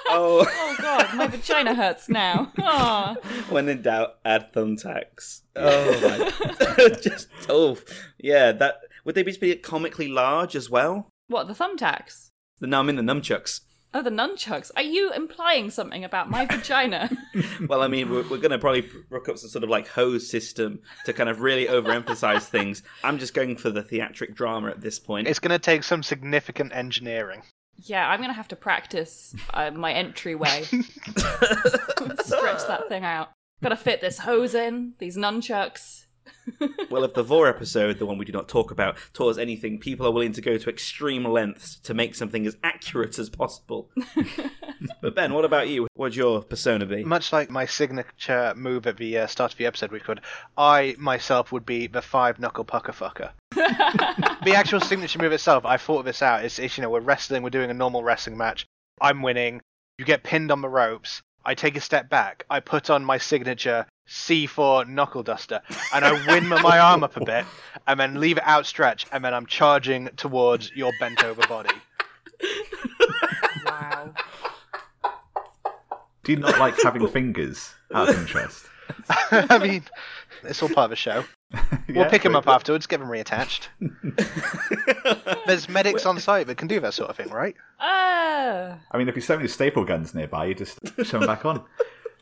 [0.10, 2.52] Oh, Oh god, my vagina hurts now.
[2.60, 3.16] Oh.
[3.50, 5.42] when in doubt, add thumbtacks.
[5.56, 6.90] Oh my!
[7.02, 7.78] just oh,
[8.18, 8.52] yeah.
[8.52, 11.10] That would they be comically large as well?
[11.28, 12.30] What, the thumbtacks?
[12.62, 13.62] No, I'm in the nunchucks.
[13.94, 14.70] Oh, the nunchucks.
[14.76, 17.10] Are you implying something about my vagina?
[17.68, 20.28] Well, I mean, we're, we're going to probably rook up some sort of like hose
[20.28, 22.82] system to kind of really overemphasize things.
[23.04, 25.28] I'm just going for the theatric drama at this point.
[25.28, 27.44] It's going to take some significant engineering.
[27.78, 30.64] Yeah, I'm gonna have to practice uh, my entryway.
[30.64, 33.30] Stretch that thing out.
[33.62, 36.06] Gotta fit this hose in, these nunchucks.
[36.90, 39.80] Well, if the Vor episode, the one we do not talk about, taught us anything,
[39.80, 43.90] people are willing to go to extreme lengths to make something as accurate as possible.
[45.02, 45.88] but Ben, what about you?
[45.96, 47.04] What'd your persona be?
[47.04, 50.22] Much like my signature move at the uh, start of the episode, we could.
[50.58, 53.32] I myself would be the five knuckle pucker fucker.
[54.44, 56.46] the actual signature move itself, I thought this out.
[56.46, 58.66] It's, it's you know we're wrestling, we're doing a normal wrestling match.
[59.02, 59.62] I'm winning.
[59.98, 61.22] You get pinned on the ropes.
[61.46, 62.46] I take a step back.
[62.50, 65.62] I put on my signature C4 knuckle duster,
[65.94, 67.46] and I win my arm up a bit,
[67.88, 71.76] and then leave it outstretched, and then I'm charging towards your bent over body.
[73.66, 74.14] Wow.
[76.24, 77.74] Do you not like having fingers?
[77.94, 78.66] Out of interest.
[79.32, 79.84] I mean,
[80.44, 81.24] it's all part of the show.
[81.88, 82.54] We'll Yeah, pick him up true.
[82.54, 83.68] afterwards, get them reattached.
[85.48, 87.56] There's medics on site that can do that sort of thing, right?
[87.80, 88.78] Ah.
[88.92, 91.64] I mean, if there's so many staple guns nearby, you just shove them back on.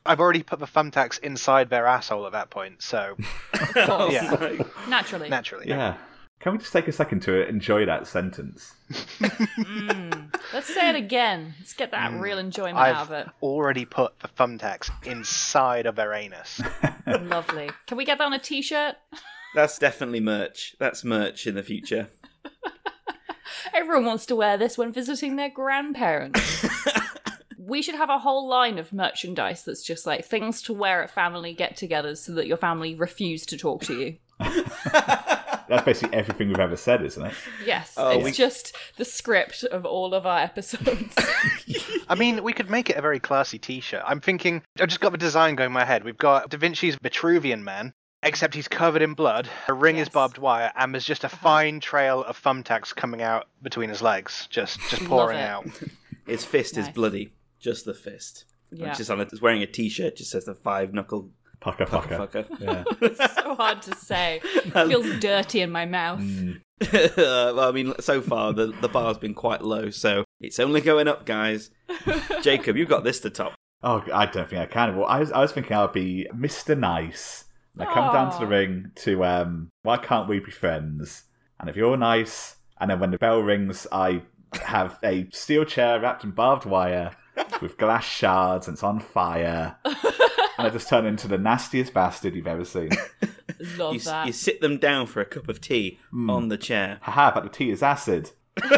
[0.06, 3.16] I've already put the thumbtacks inside their asshole at that point, so
[3.54, 4.14] Of course.
[4.14, 4.58] yeah,
[4.88, 5.30] Naturally.
[5.30, 5.68] naturally.
[5.68, 5.98] Yeah.
[6.40, 8.76] Can we just take a second to enjoy that sentence?
[8.92, 10.25] Mm.
[10.56, 11.54] Let's say it again.
[11.60, 13.34] Let's get that mm, real enjoyment out of I've it.
[13.44, 16.62] already put the thumbtacks inside of their anus.
[17.06, 17.70] Lovely.
[17.88, 18.96] Can we get that on a t-shirt?
[19.54, 20.78] That's definitely merch.
[20.80, 22.08] That's merch in the future.
[23.74, 26.66] Everyone wants to wear this when visiting their grandparents.
[27.58, 31.12] we should have a whole line of merchandise that's just like things to wear at
[31.12, 34.18] family get-togethers so that your family refuse to talk to you.
[35.68, 37.34] That's basically everything we've ever said, isn't it?
[37.66, 41.16] Yes, Oh, it's we- just the script of all of our episodes.
[42.08, 44.04] I mean, we could make it a very classy T-shirt.
[44.06, 44.62] I'm thinking.
[44.80, 46.04] I've just got the design going in my head.
[46.04, 49.48] We've got Da Vinci's Vitruvian Man, except he's covered in blood.
[49.68, 51.38] A ring is barbed wire, and there's just a uh-huh.
[51.38, 55.42] fine trail of thumbtacks coming out between his legs, just just pouring it.
[55.42, 55.66] out.
[56.28, 57.34] His fist is bloody.
[57.60, 58.46] Just the fist.
[58.72, 58.90] Yeah.
[58.90, 59.30] It's just on it.
[59.32, 60.16] It's wearing a t-shirt.
[60.16, 61.30] Just says the five knuckle
[61.66, 62.28] Pucker, pucker.
[62.28, 62.60] fucker.
[62.60, 62.84] Yeah.
[63.02, 64.40] it's so hard to say.
[64.66, 66.22] It feels dirty in my mouth.
[67.18, 71.08] well, I mean, so far the the bar's been quite low, so it's only going
[71.08, 71.72] up, guys.
[72.44, 73.56] Jacob, you've got this to top.
[73.82, 74.96] Oh, I don't think I can.
[74.96, 76.78] Well, I was, I was thinking I'd be Mr.
[76.78, 77.46] Nice.
[77.74, 81.24] And I come down to the ring to, um, why can't we be friends?
[81.60, 84.22] And if you're nice, and then when the bell rings, I
[84.54, 87.12] have a steel chair wrapped in barbed wire
[87.62, 89.78] with glass shards and it's on fire.
[90.58, 92.90] And I just turn into the nastiest bastard you've ever seen.
[93.78, 94.28] Love You, that.
[94.28, 96.30] you sit them down for a cup of tea hmm.
[96.30, 97.00] on the chair.
[97.02, 98.32] Haha, but the tea is acid.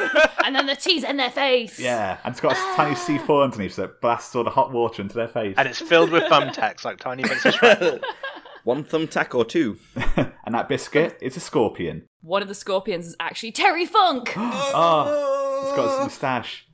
[0.47, 1.77] And then the tea's in their face.
[1.77, 3.05] Yeah, and it's got a tiny ah.
[3.05, 5.55] C4 underneath so it blasts all the hot water into their face.
[5.57, 7.99] And it's filled with thumbtacks, like tiny bits of shrapnel.
[8.63, 9.77] One thumbtack or two.
[10.15, 12.07] and that biscuit is a scorpion.
[12.21, 14.33] One of the scorpions is actually Terry Funk.
[14.37, 16.65] Oh, it's got a moustache.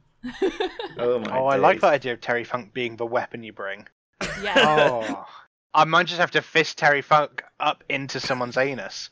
[0.99, 1.39] Oh my!
[1.39, 3.87] Oh, I like that idea of Terry Funk being the weapon you bring.
[4.41, 4.53] Yeah.
[4.89, 5.25] Oh,
[5.73, 9.09] I might just have to fist Terry Funk up into someone's anus.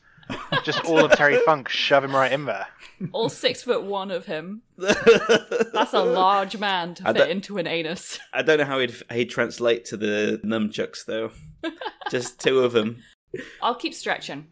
[0.64, 2.66] Just all of Terry Funk, shove him right in there.
[3.12, 4.62] All six foot one of him.
[4.78, 8.18] That's a large man to I fit don't- into an anus.
[8.32, 11.32] I don't know how he'd he'd translate to the nunchucks though.
[12.10, 13.02] Just two of them.
[13.60, 14.46] I'll keep stretching.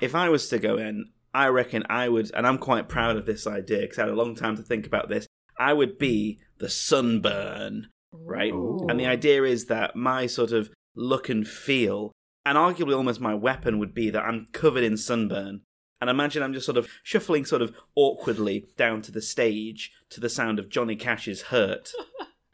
[0.00, 3.26] if I was to go in, I reckon I would, and I'm quite proud of
[3.26, 5.26] this idea because I had a long time to think about this.
[5.58, 7.88] I would be the sunburn,
[8.24, 8.52] right?
[8.52, 8.86] Ooh.
[8.88, 12.12] And the idea is that my sort of look and feel,
[12.44, 15.62] and arguably almost my weapon, would be that I'm covered in sunburn.
[16.00, 20.20] And imagine I'm just sort of shuffling sort of awkwardly down to the stage to
[20.20, 21.92] the sound of Johnny Cash's Hurt.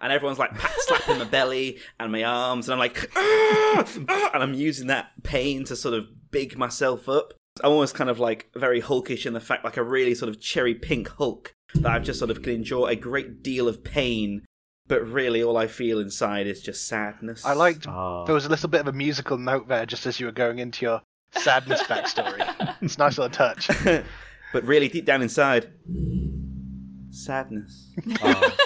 [0.02, 3.86] And everyone's like pat slapping my belly and my arms, and I'm like, "Ah!
[4.08, 7.34] Ah!" and I'm using that pain to sort of big myself up.
[7.62, 10.40] I'm almost kind of like very hulkish in the fact, like a really sort of
[10.40, 14.44] cherry pink Hulk, that I've just sort of can endure a great deal of pain,
[14.88, 17.44] but really all I feel inside is just sadness.
[17.44, 18.24] I liked Oh.
[18.26, 20.58] there was a little bit of a musical note there just as you were going
[20.58, 22.76] into your sadness backstory.
[22.82, 23.70] it's a nice little touch.
[24.52, 25.70] but really deep down inside,
[27.10, 27.92] sadness.
[28.22, 28.56] Oh.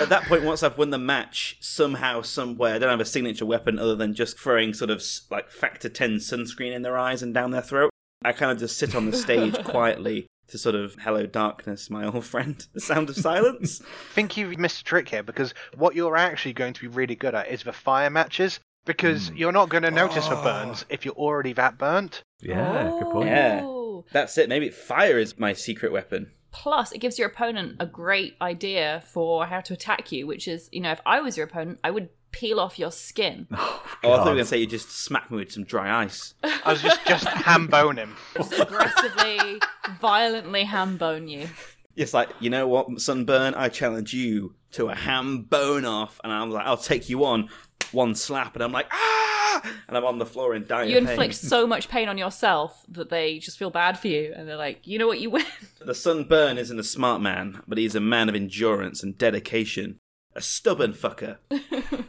[0.00, 3.44] At that point, once I've won the match, somehow, somewhere, I don't have a signature
[3.44, 7.34] weapon other than just throwing sort of like factor 10 sunscreen in their eyes and
[7.34, 7.90] down their throat.
[8.24, 12.06] I kind of just sit on the stage quietly to sort of, hello, darkness, my
[12.06, 13.80] old friend, the sound of silence.
[13.82, 13.84] I
[14.14, 17.34] think you've missed a trick here because what you're actually going to be really good
[17.34, 19.36] at is the fire matches because hmm.
[19.36, 20.86] you're not going to notice the burns ah.
[20.90, 22.22] if you're already that burnt.
[22.40, 23.28] Yeah, good point.
[23.28, 23.60] Yeah.
[23.62, 24.04] Oh.
[24.12, 24.48] That's it.
[24.48, 26.32] Maybe fire is my secret weapon.
[26.52, 30.68] Plus, it gives your opponent a great idea for how to attack you, which is,
[30.72, 33.46] you know, if I was your opponent, I would peel off your skin.
[33.56, 35.64] Oh, Oh, I thought you were going to say you just smack me with some
[35.64, 36.32] dry ice.
[36.42, 38.16] I was just just ham bone him.
[38.36, 39.60] Just aggressively,
[40.00, 41.48] violently ham bone you.
[41.96, 43.52] It's like, you know what, Sunburn?
[43.54, 46.18] I challenge you to a ham bone off.
[46.24, 47.50] And I'm like, I'll take you on.
[47.92, 49.62] One slap, and I'm like, ah!
[49.88, 51.08] And I'm on the floor in dire You pain.
[51.08, 54.56] inflict so much pain on yourself that they just feel bad for you, and they're
[54.56, 55.44] like, you know what, you win.
[55.84, 59.98] The Sunburn isn't a smart man, but he's a man of endurance and dedication.
[60.34, 61.38] A stubborn fucker.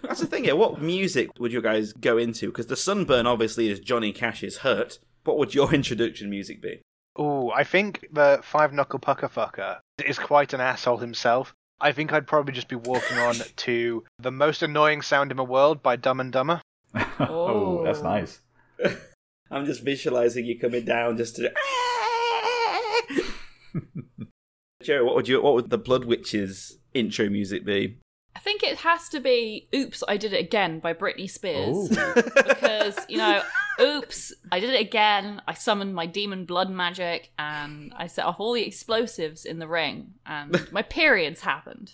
[0.03, 0.55] That's the thing here.
[0.55, 2.47] What music would you guys go into?
[2.47, 4.99] Because the Sunburn obviously is Johnny Cash's Hurt.
[5.23, 6.81] What would your introduction music be?
[7.19, 11.53] Ooh, I think the five knuckle pucker fucker is quite an asshole himself.
[11.81, 15.43] I think I'd probably just be walking on to the most annoying sound in the
[15.43, 16.61] world by Dumb and Dumber.
[17.19, 18.03] oh, that's Oh.
[18.03, 18.39] nice.
[19.49, 21.51] I'm just visualizing you coming down just to.
[24.83, 25.41] Jerry, what would you?
[25.41, 27.97] What would the Blood Witches intro music be?
[28.35, 31.89] I think it has to be Oops, I Did It Again by Britney Spears.
[32.61, 33.41] Because, you know,
[33.79, 35.41] oops, I did it again.
[35.47, 39.67] I summoned my demon blood magic and I set off all the explosives in the
[39.67, 41.91] ring and my periods happened.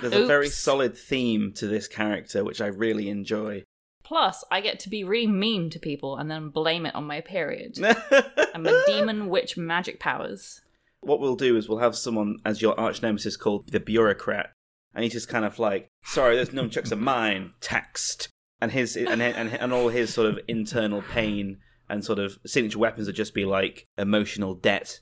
[0.00, 3.64] There's a very solid theme to this character, which I really enjoy.
[4.02, 7.20] Plus, I get to be really mean to people and then blame it on my
[7.22, 7.78] period
[8.54, 10.60] and my demon witch magic powers.
[11.00, 14.52] what we'll do is we'll have someone as your arch nemesis called the bureaucrat,
[14.94, 18.28] and he's just kind of like, "Sorry, those nunchucks are mine." Text,
[18.60, 22.78] and his and and and all his sort of internal pain and sort of signature
[22.78, 25.00] weapons would just be like emotional debt.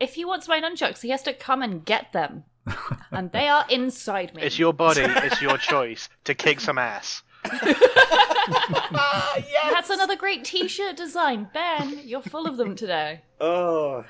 [0.00, 2.44] If he wants my nunchucks, he has to come and get them.
[3.10, 4.42] and they are inside me.
[4.42, 7.22] It's your body, it's your choice to kick some ass.
[7.62, 7.76] yes!
[9.70, 11.48] That's another great t-shirt design.
[11.52, 13.22] Ben, you're full of them today.
[13.40, 14.04] Oh,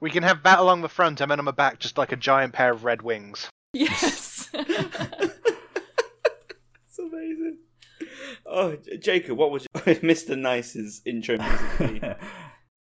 [0.00, 2.16] We can have that along the front and then on the back just like a
[2.16, 3.48] giant pair of red wings.
[3.72, 4.48] Yes.
[4.54, 5.38] it's
[6.98, 7.58] amazing.
[8.46, 10.38] Oh, Jacob, what was Mr.
[10.38, 12.02] Nice's intro music?
[12.02, 12.08] be?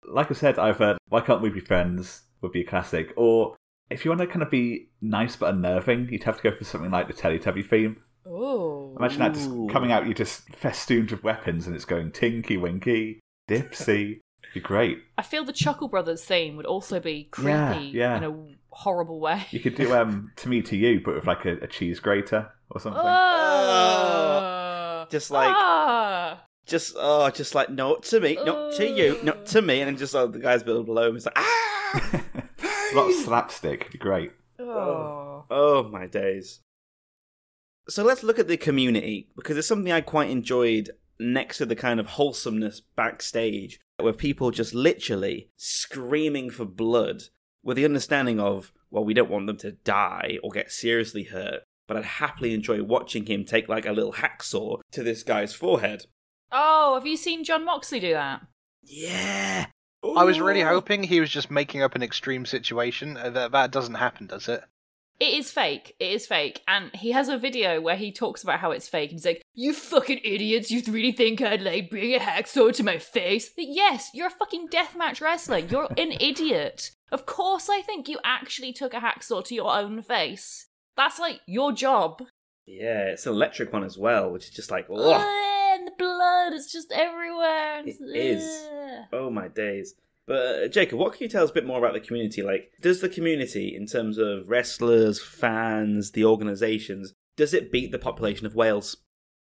[0.10, 3.56] like I said, either Why Can't We Be Friends would be a classic, or
[3.90, 6.64] if you want to kind of be nice but unnerving, you'd have to go for
[6.64, 8.02] something like the Teletubby theme.
[8.26, 8.96] oh.
[8.98, 13.20] Imagine that just coming out, you just festooned with weapons and it's going Tinky Winky,
[13.48, 14.20] Dipsy.
[14.54, 15.02] Be great.
[15.18, 18.16] I feel the Chuckle Brothers theme would also be creepy Yeah, yeah.
[18.16, 19.46] in a horrible way.
[19.50, 22.50] You could do um to me to you, but with like a, a cheese grater
[22.70, 23.02] or something.
[23.04, 25.06] Oh.
[25.10, 26.44] Just like- Ah.
[26.66, 29.96] just oh, just like not to me, not to you, not to me, and then
[29.96, 31.92] just oh, the guys below him is like ah.
[32.92, 33.90] a lot of slapstick.
[33.90, 34.32] Be great.
[34.58, 35.44] Oh.
[35.50, 36.60] Oh my days.
[37.88, 41.74] So let's look at the community because it's something I quite enjoyed next to the
[41.76, 47.24] kind of wholesomeness backstage where people just literally screaming for blood
[47.62, 51.62] with the understanding of, well, we don't want them to die or get seriously hurt,
[51.86, 56.06] but I'd happily enjoy watching him take like a little hacksaw to this guy's forehead.
[56.52, 58.42] Oh, have you seen Jon Moxley do that?
[58.82, 59.66] Yeah.
[60.02, 63.16] I was really hoping he was just making up an extreme situation.
[63.16, 64.62] Uh, That, that doesn't happen, does it?
[65.20, 65.94] It is fake.
[66.00, 66.62] It is fake.
[66.66, 69.11] And he has a video where he talks about how it's fake.
[69.11, 72.98] He's like, You fucking idiots, you really think I'd like bring a hacksaw to my
[72.98, 73.50] face?
[73.54, 75.59] But yes, you're a fucking deathmatch wrestler.
[75.59, 76.92] You're an idiot.
[77.12, 80.68] Of course I think you actually took a hacksaw to your own face.
[80.96, 82.22] That's like your job.
[82.66, 86.70] Yeah, it's an electric one as well, which is just like, and the blood is
[86.70, 87.83] just everywhere.
[87.85, 88.68] It is.
[89.12, 89.94] Oh my days.
[90.30, 92.40] But uh, Jacob, what can you tell us a bit more about the community?
[92.40, 97.98] Like, does the community, in terms of wrestlers, fans, the organisations, does it beat the
[97.98, 98.96] population of Wales?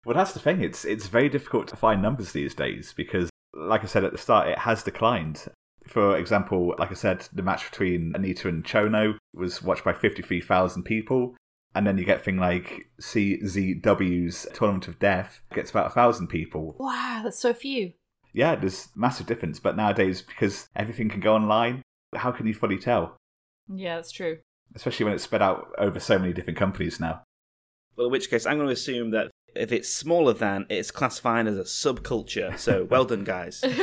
[0.05, 0.61] Well, that's the thing.
[0.61, 4.19] It's it's very difficult to find numbers these days because, like I said at the
[4.19, 5.47] start, it has declined.
[5.87, 10.21] For example, like I said, the match between Onita and Chono was watched by fifty
[10.21, 11.35] three thousand people,
[11.75, 16.77] and then you get thing like CZW's Tournament of Death gets about a thousand people.
[16.79, 17.95] Wow, that's so few.
[18.35, 19.59] Yeah, there's massive difference.
[19.59, 21.83] But nowadays, because everything can go online,
[22.15, 23.17] how can you fully tell?
[23.73, 24.39] Yeah, that's true.
[24.75, 27.23] Especially when it's spread out over so many different companies now.
[27.97, 31.47] Well, in which case, I'm going to assume that if it's smaller than, it's classified
[31.47, 32.59] as a subculture.
[32.59, 33.65] So, well done, guys.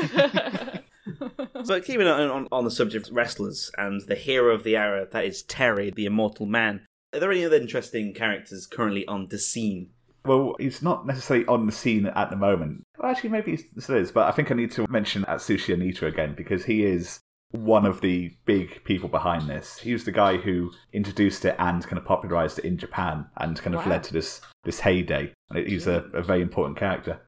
[1.63, 5.07] So, keeping on, on, on the subject of wrestlers and the hero of the era,
[5.11, 6.85] that is Terry, the immortal man.
[7.13, 9.89] Are there any other interesting characters currently on the scene?
[10.25, 12.83] Well, he's not necessarily on the scene at the moment.
[13.01, 16.03] Well, actually, maybe he still is, but I think I need to mention Atsushi Onita
[16.03, 19.79] again because he is one of the big people behind this.
[19.79, 23.57] He was the guy who introduced it and kind of popularized it in Japan and
[23.61, 23.91] kind of Wow.
[23.91, 25.33] led to this this heyday.
[25.49, 27.19] And he's a, a very important character.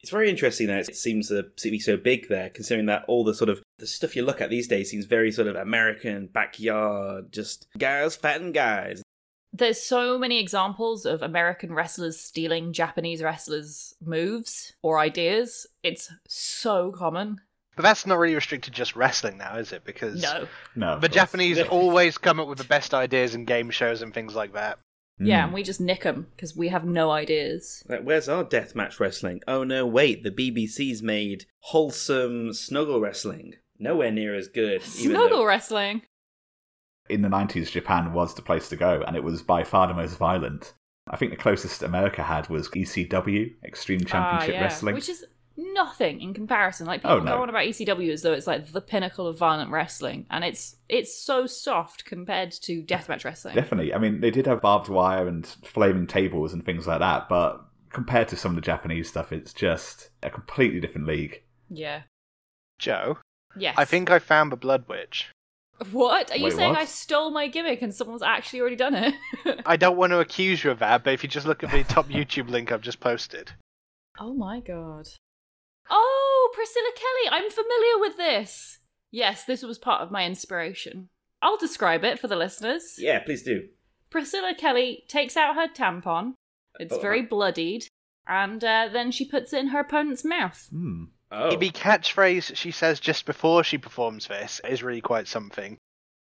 [0.00, 3.34] It's very interesting that it seems to be so big there, considering that all the
[3.34, 7.32] sort of the stuff you look at these days seems very sort of American, backyard,
[7.32, 9.02] just guys fighting guys.
[9.58, 15.66] There's so many examples of American wrestlers stealing Japanese wrestlers' moves or ideas.
[15.82, 17.40] It's so common.
[17.76, 19.84] But that's not really restricted to just wrestling now, is it?
[19.84, 20.46] Because No.
[20.74, 21.08] No, of the.
[21.08, 24.78] Japanese always come up with the best ideas in game shows and things like that.
[25.18, 25.44] Yeah, Mm.
[25.44, 27.82] and we just nick them because we have no ideas.
[27.88, 29.40] Like, where's our deathmatch wrestling?
[29.48, 33.54] Oh no, wait, the BBC's made wholesome snuggle wrestling.
[33.78, 34.82] Nowhere near as good.
[34.98, 36.02] even though- Snuggle wrestling.
[37.08, 39.94] In the 90s, Japan was the place to go, and it was by far the
[39.94, 40.72] most violent.
[41.08, 44.60] I think the closest America had was ECW, Extreme Championship Ah, yeah.
[44.62, 44.94] Wrestling.
[44.96, 45.24] Which is
[45.56, 46.86] nothing in comparison.
[46.86, 47.36] Like people Oh, no.
[47.36, 50.76] go on about ECW as though it's like the pinnacle of violent wrestling, and it's
[50.88, 53.54] it's so soft compared to deathmatch wrestling.
[53.54, 53.94] Definitely.
[53.94, 57.64] I mean, they did have barbed wire and flaming tables and things like that, but
[57.90, 61.42] compared to some of the Japanese stuff, it's just a completely different league.
[61.70, 62.02] yeah.
[62.78, 63.18] Joe,
[63.58, 63.74] Yes.
[63.78, 65.30] I think I found the Blood Witch.
[65.92, 66.70] What are you Wait, saying?
[66.70, 66.78] what?
[66.78, 69.14] I stole my gimmick and someone's actually already done it?
[69.66, 71.84] I don't want to accuse you of that, but if you just look at the
[71.84, 73.52] top YouTube link I've just posted.
[74.18, 75.06] oh my god.
[75.90, 77.38] Oh, Priscilla Kelly.
[77.42, 78.78] I'm familiar with this.
[79.10, 81.08] Yes, this was part of my inspiration.
[81.42, 82.94] I'll describe it for the listeners.
[82.98, 83.68] Yeah, please do.
[84.10, 86.32] Priscilla Kelly takes out her tampon.
[86.80, 87.26] It's Oh, very huh.
[87.30, 87.86] bloodied.
[88.26, 90.66] And uh, then she puts it in her opponent's mouth.
[90.70, 91.04] Hmm.
[91.32, 91.56] Oh.
[91.56, 95.76] The catchphrase she says just before she performs this is really quite something.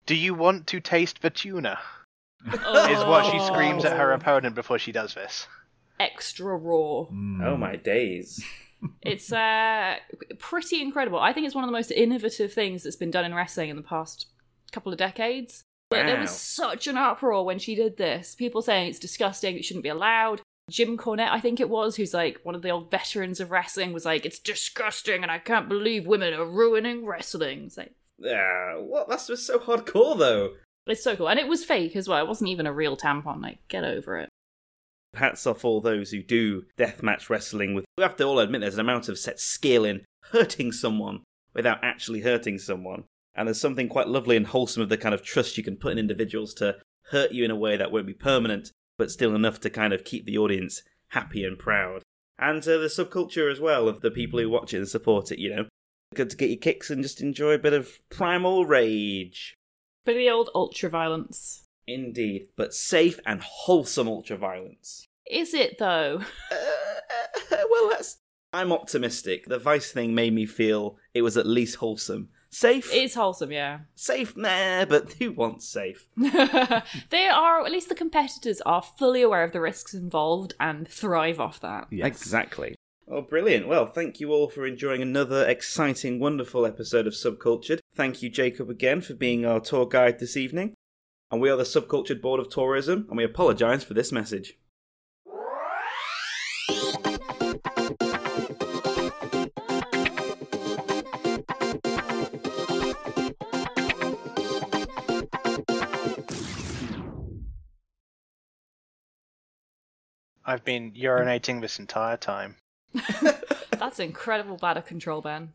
[0.05, 1.79] Do you want to taste the tuna?
[2.47, 2.53] Is
[3.05, 4.15] what she screams at her Oh.
[4.15, 5.47] opponent before she does this.
[5.99, 7.03] Extra raw.
[7.05, 7.41] Hmm.
[7.43, 8.43] Oh my days.
[9.01, 9.95] It's uh,
[10.37, 11.17] pretty incredible.
[11.17, 13.77] I think it's one of the most innovative things that's been done in wrestling in
[13.77, 14.27] the past
[14.71, 15.63] couple of decades.
[15.89, 18.35] But there was such an uproar when she did this.
[18.35, 20.41] People saying it's disgusting, it shouldn't be allowed.
[20.69, 23.93] Jim Cornette, I think it was, who's like one of the old veterans of wrestling,
[23.93, 28.75] was like, "It's disgusting, and I can't believe women are ruining wrestling." It's like Yeah,
[28.77, 29.07] what?
[29.09, 30.55] That's just so hardcore, though.
[30.87, 32.23] it's so cool, and it was fake as well.
[32.23, 33.41] It wasn't even a real tampon.
[33.41, 34.29] Like, get over it.
[35.15, 37.85] Hats off all those who do deathmatch wrestling with.
[37.97, 41.83] We have to all admit there's an amount of set skill in hurting someone without
[41.83, 43.03] actually hurting someone.
[43.35, 45.91] And there's something quite lovely and wholesome of the kind of trust you can put
[45.91, 46.77] in individuals to
[47.11, 50.03] hurt you in a way that won't be permanent, but still enough to kind of
[50.03, 52.01] keep the audience happy and proud.
[52.37, 55.39] And uh, the subculture as well of the people who watch it and support it,
[55.39, 55.65] you know.
[56.13, 59.55] Good to get your kicks and just enjoy a bit of primal rage.
[60.05, 61.65] But the old ultra violence.
[61.87, 65.07] Indeed, but safe and wholesome ultra violence.
[65.29, 66.21] Is it though?
[67.51, 68.17] Uh, well, that's.
[68.51, 69.45] I'm optimistic.
[69.45, 72.29] The Vice thing made me feel it was at least wholesome.
[72.55, 72.89] Safe?
[72.93, 73.79] It's wholesome, yeah.
[73.95, 74.37] Safe?
[74.37, 76.07] Nah, but who wants safe?
[76.15, 81.37] they are, at least the competitors are fully aware of the risks involved and thrive
[81.37, 81.87] off that.
[81.91, 82.07] Yes.
[82.07, 82.73] Exactly.
[83.09, 83.67] Oh, brilliant.
[83.67, 87.79] Well, thank you all for enjoying another exciting, wonderful episode of Subcultured.
[87.93, 90.75] Thank you, Jacob, again for being our tour guide this evening.
[91.31, 94.57] And we are the Subcultured Board of Tourism, and we apologise for this message.
[110.45, 112.55] I've been urinating this entire time.
[113.71, 115.53] That's incredible bladder control, Ben.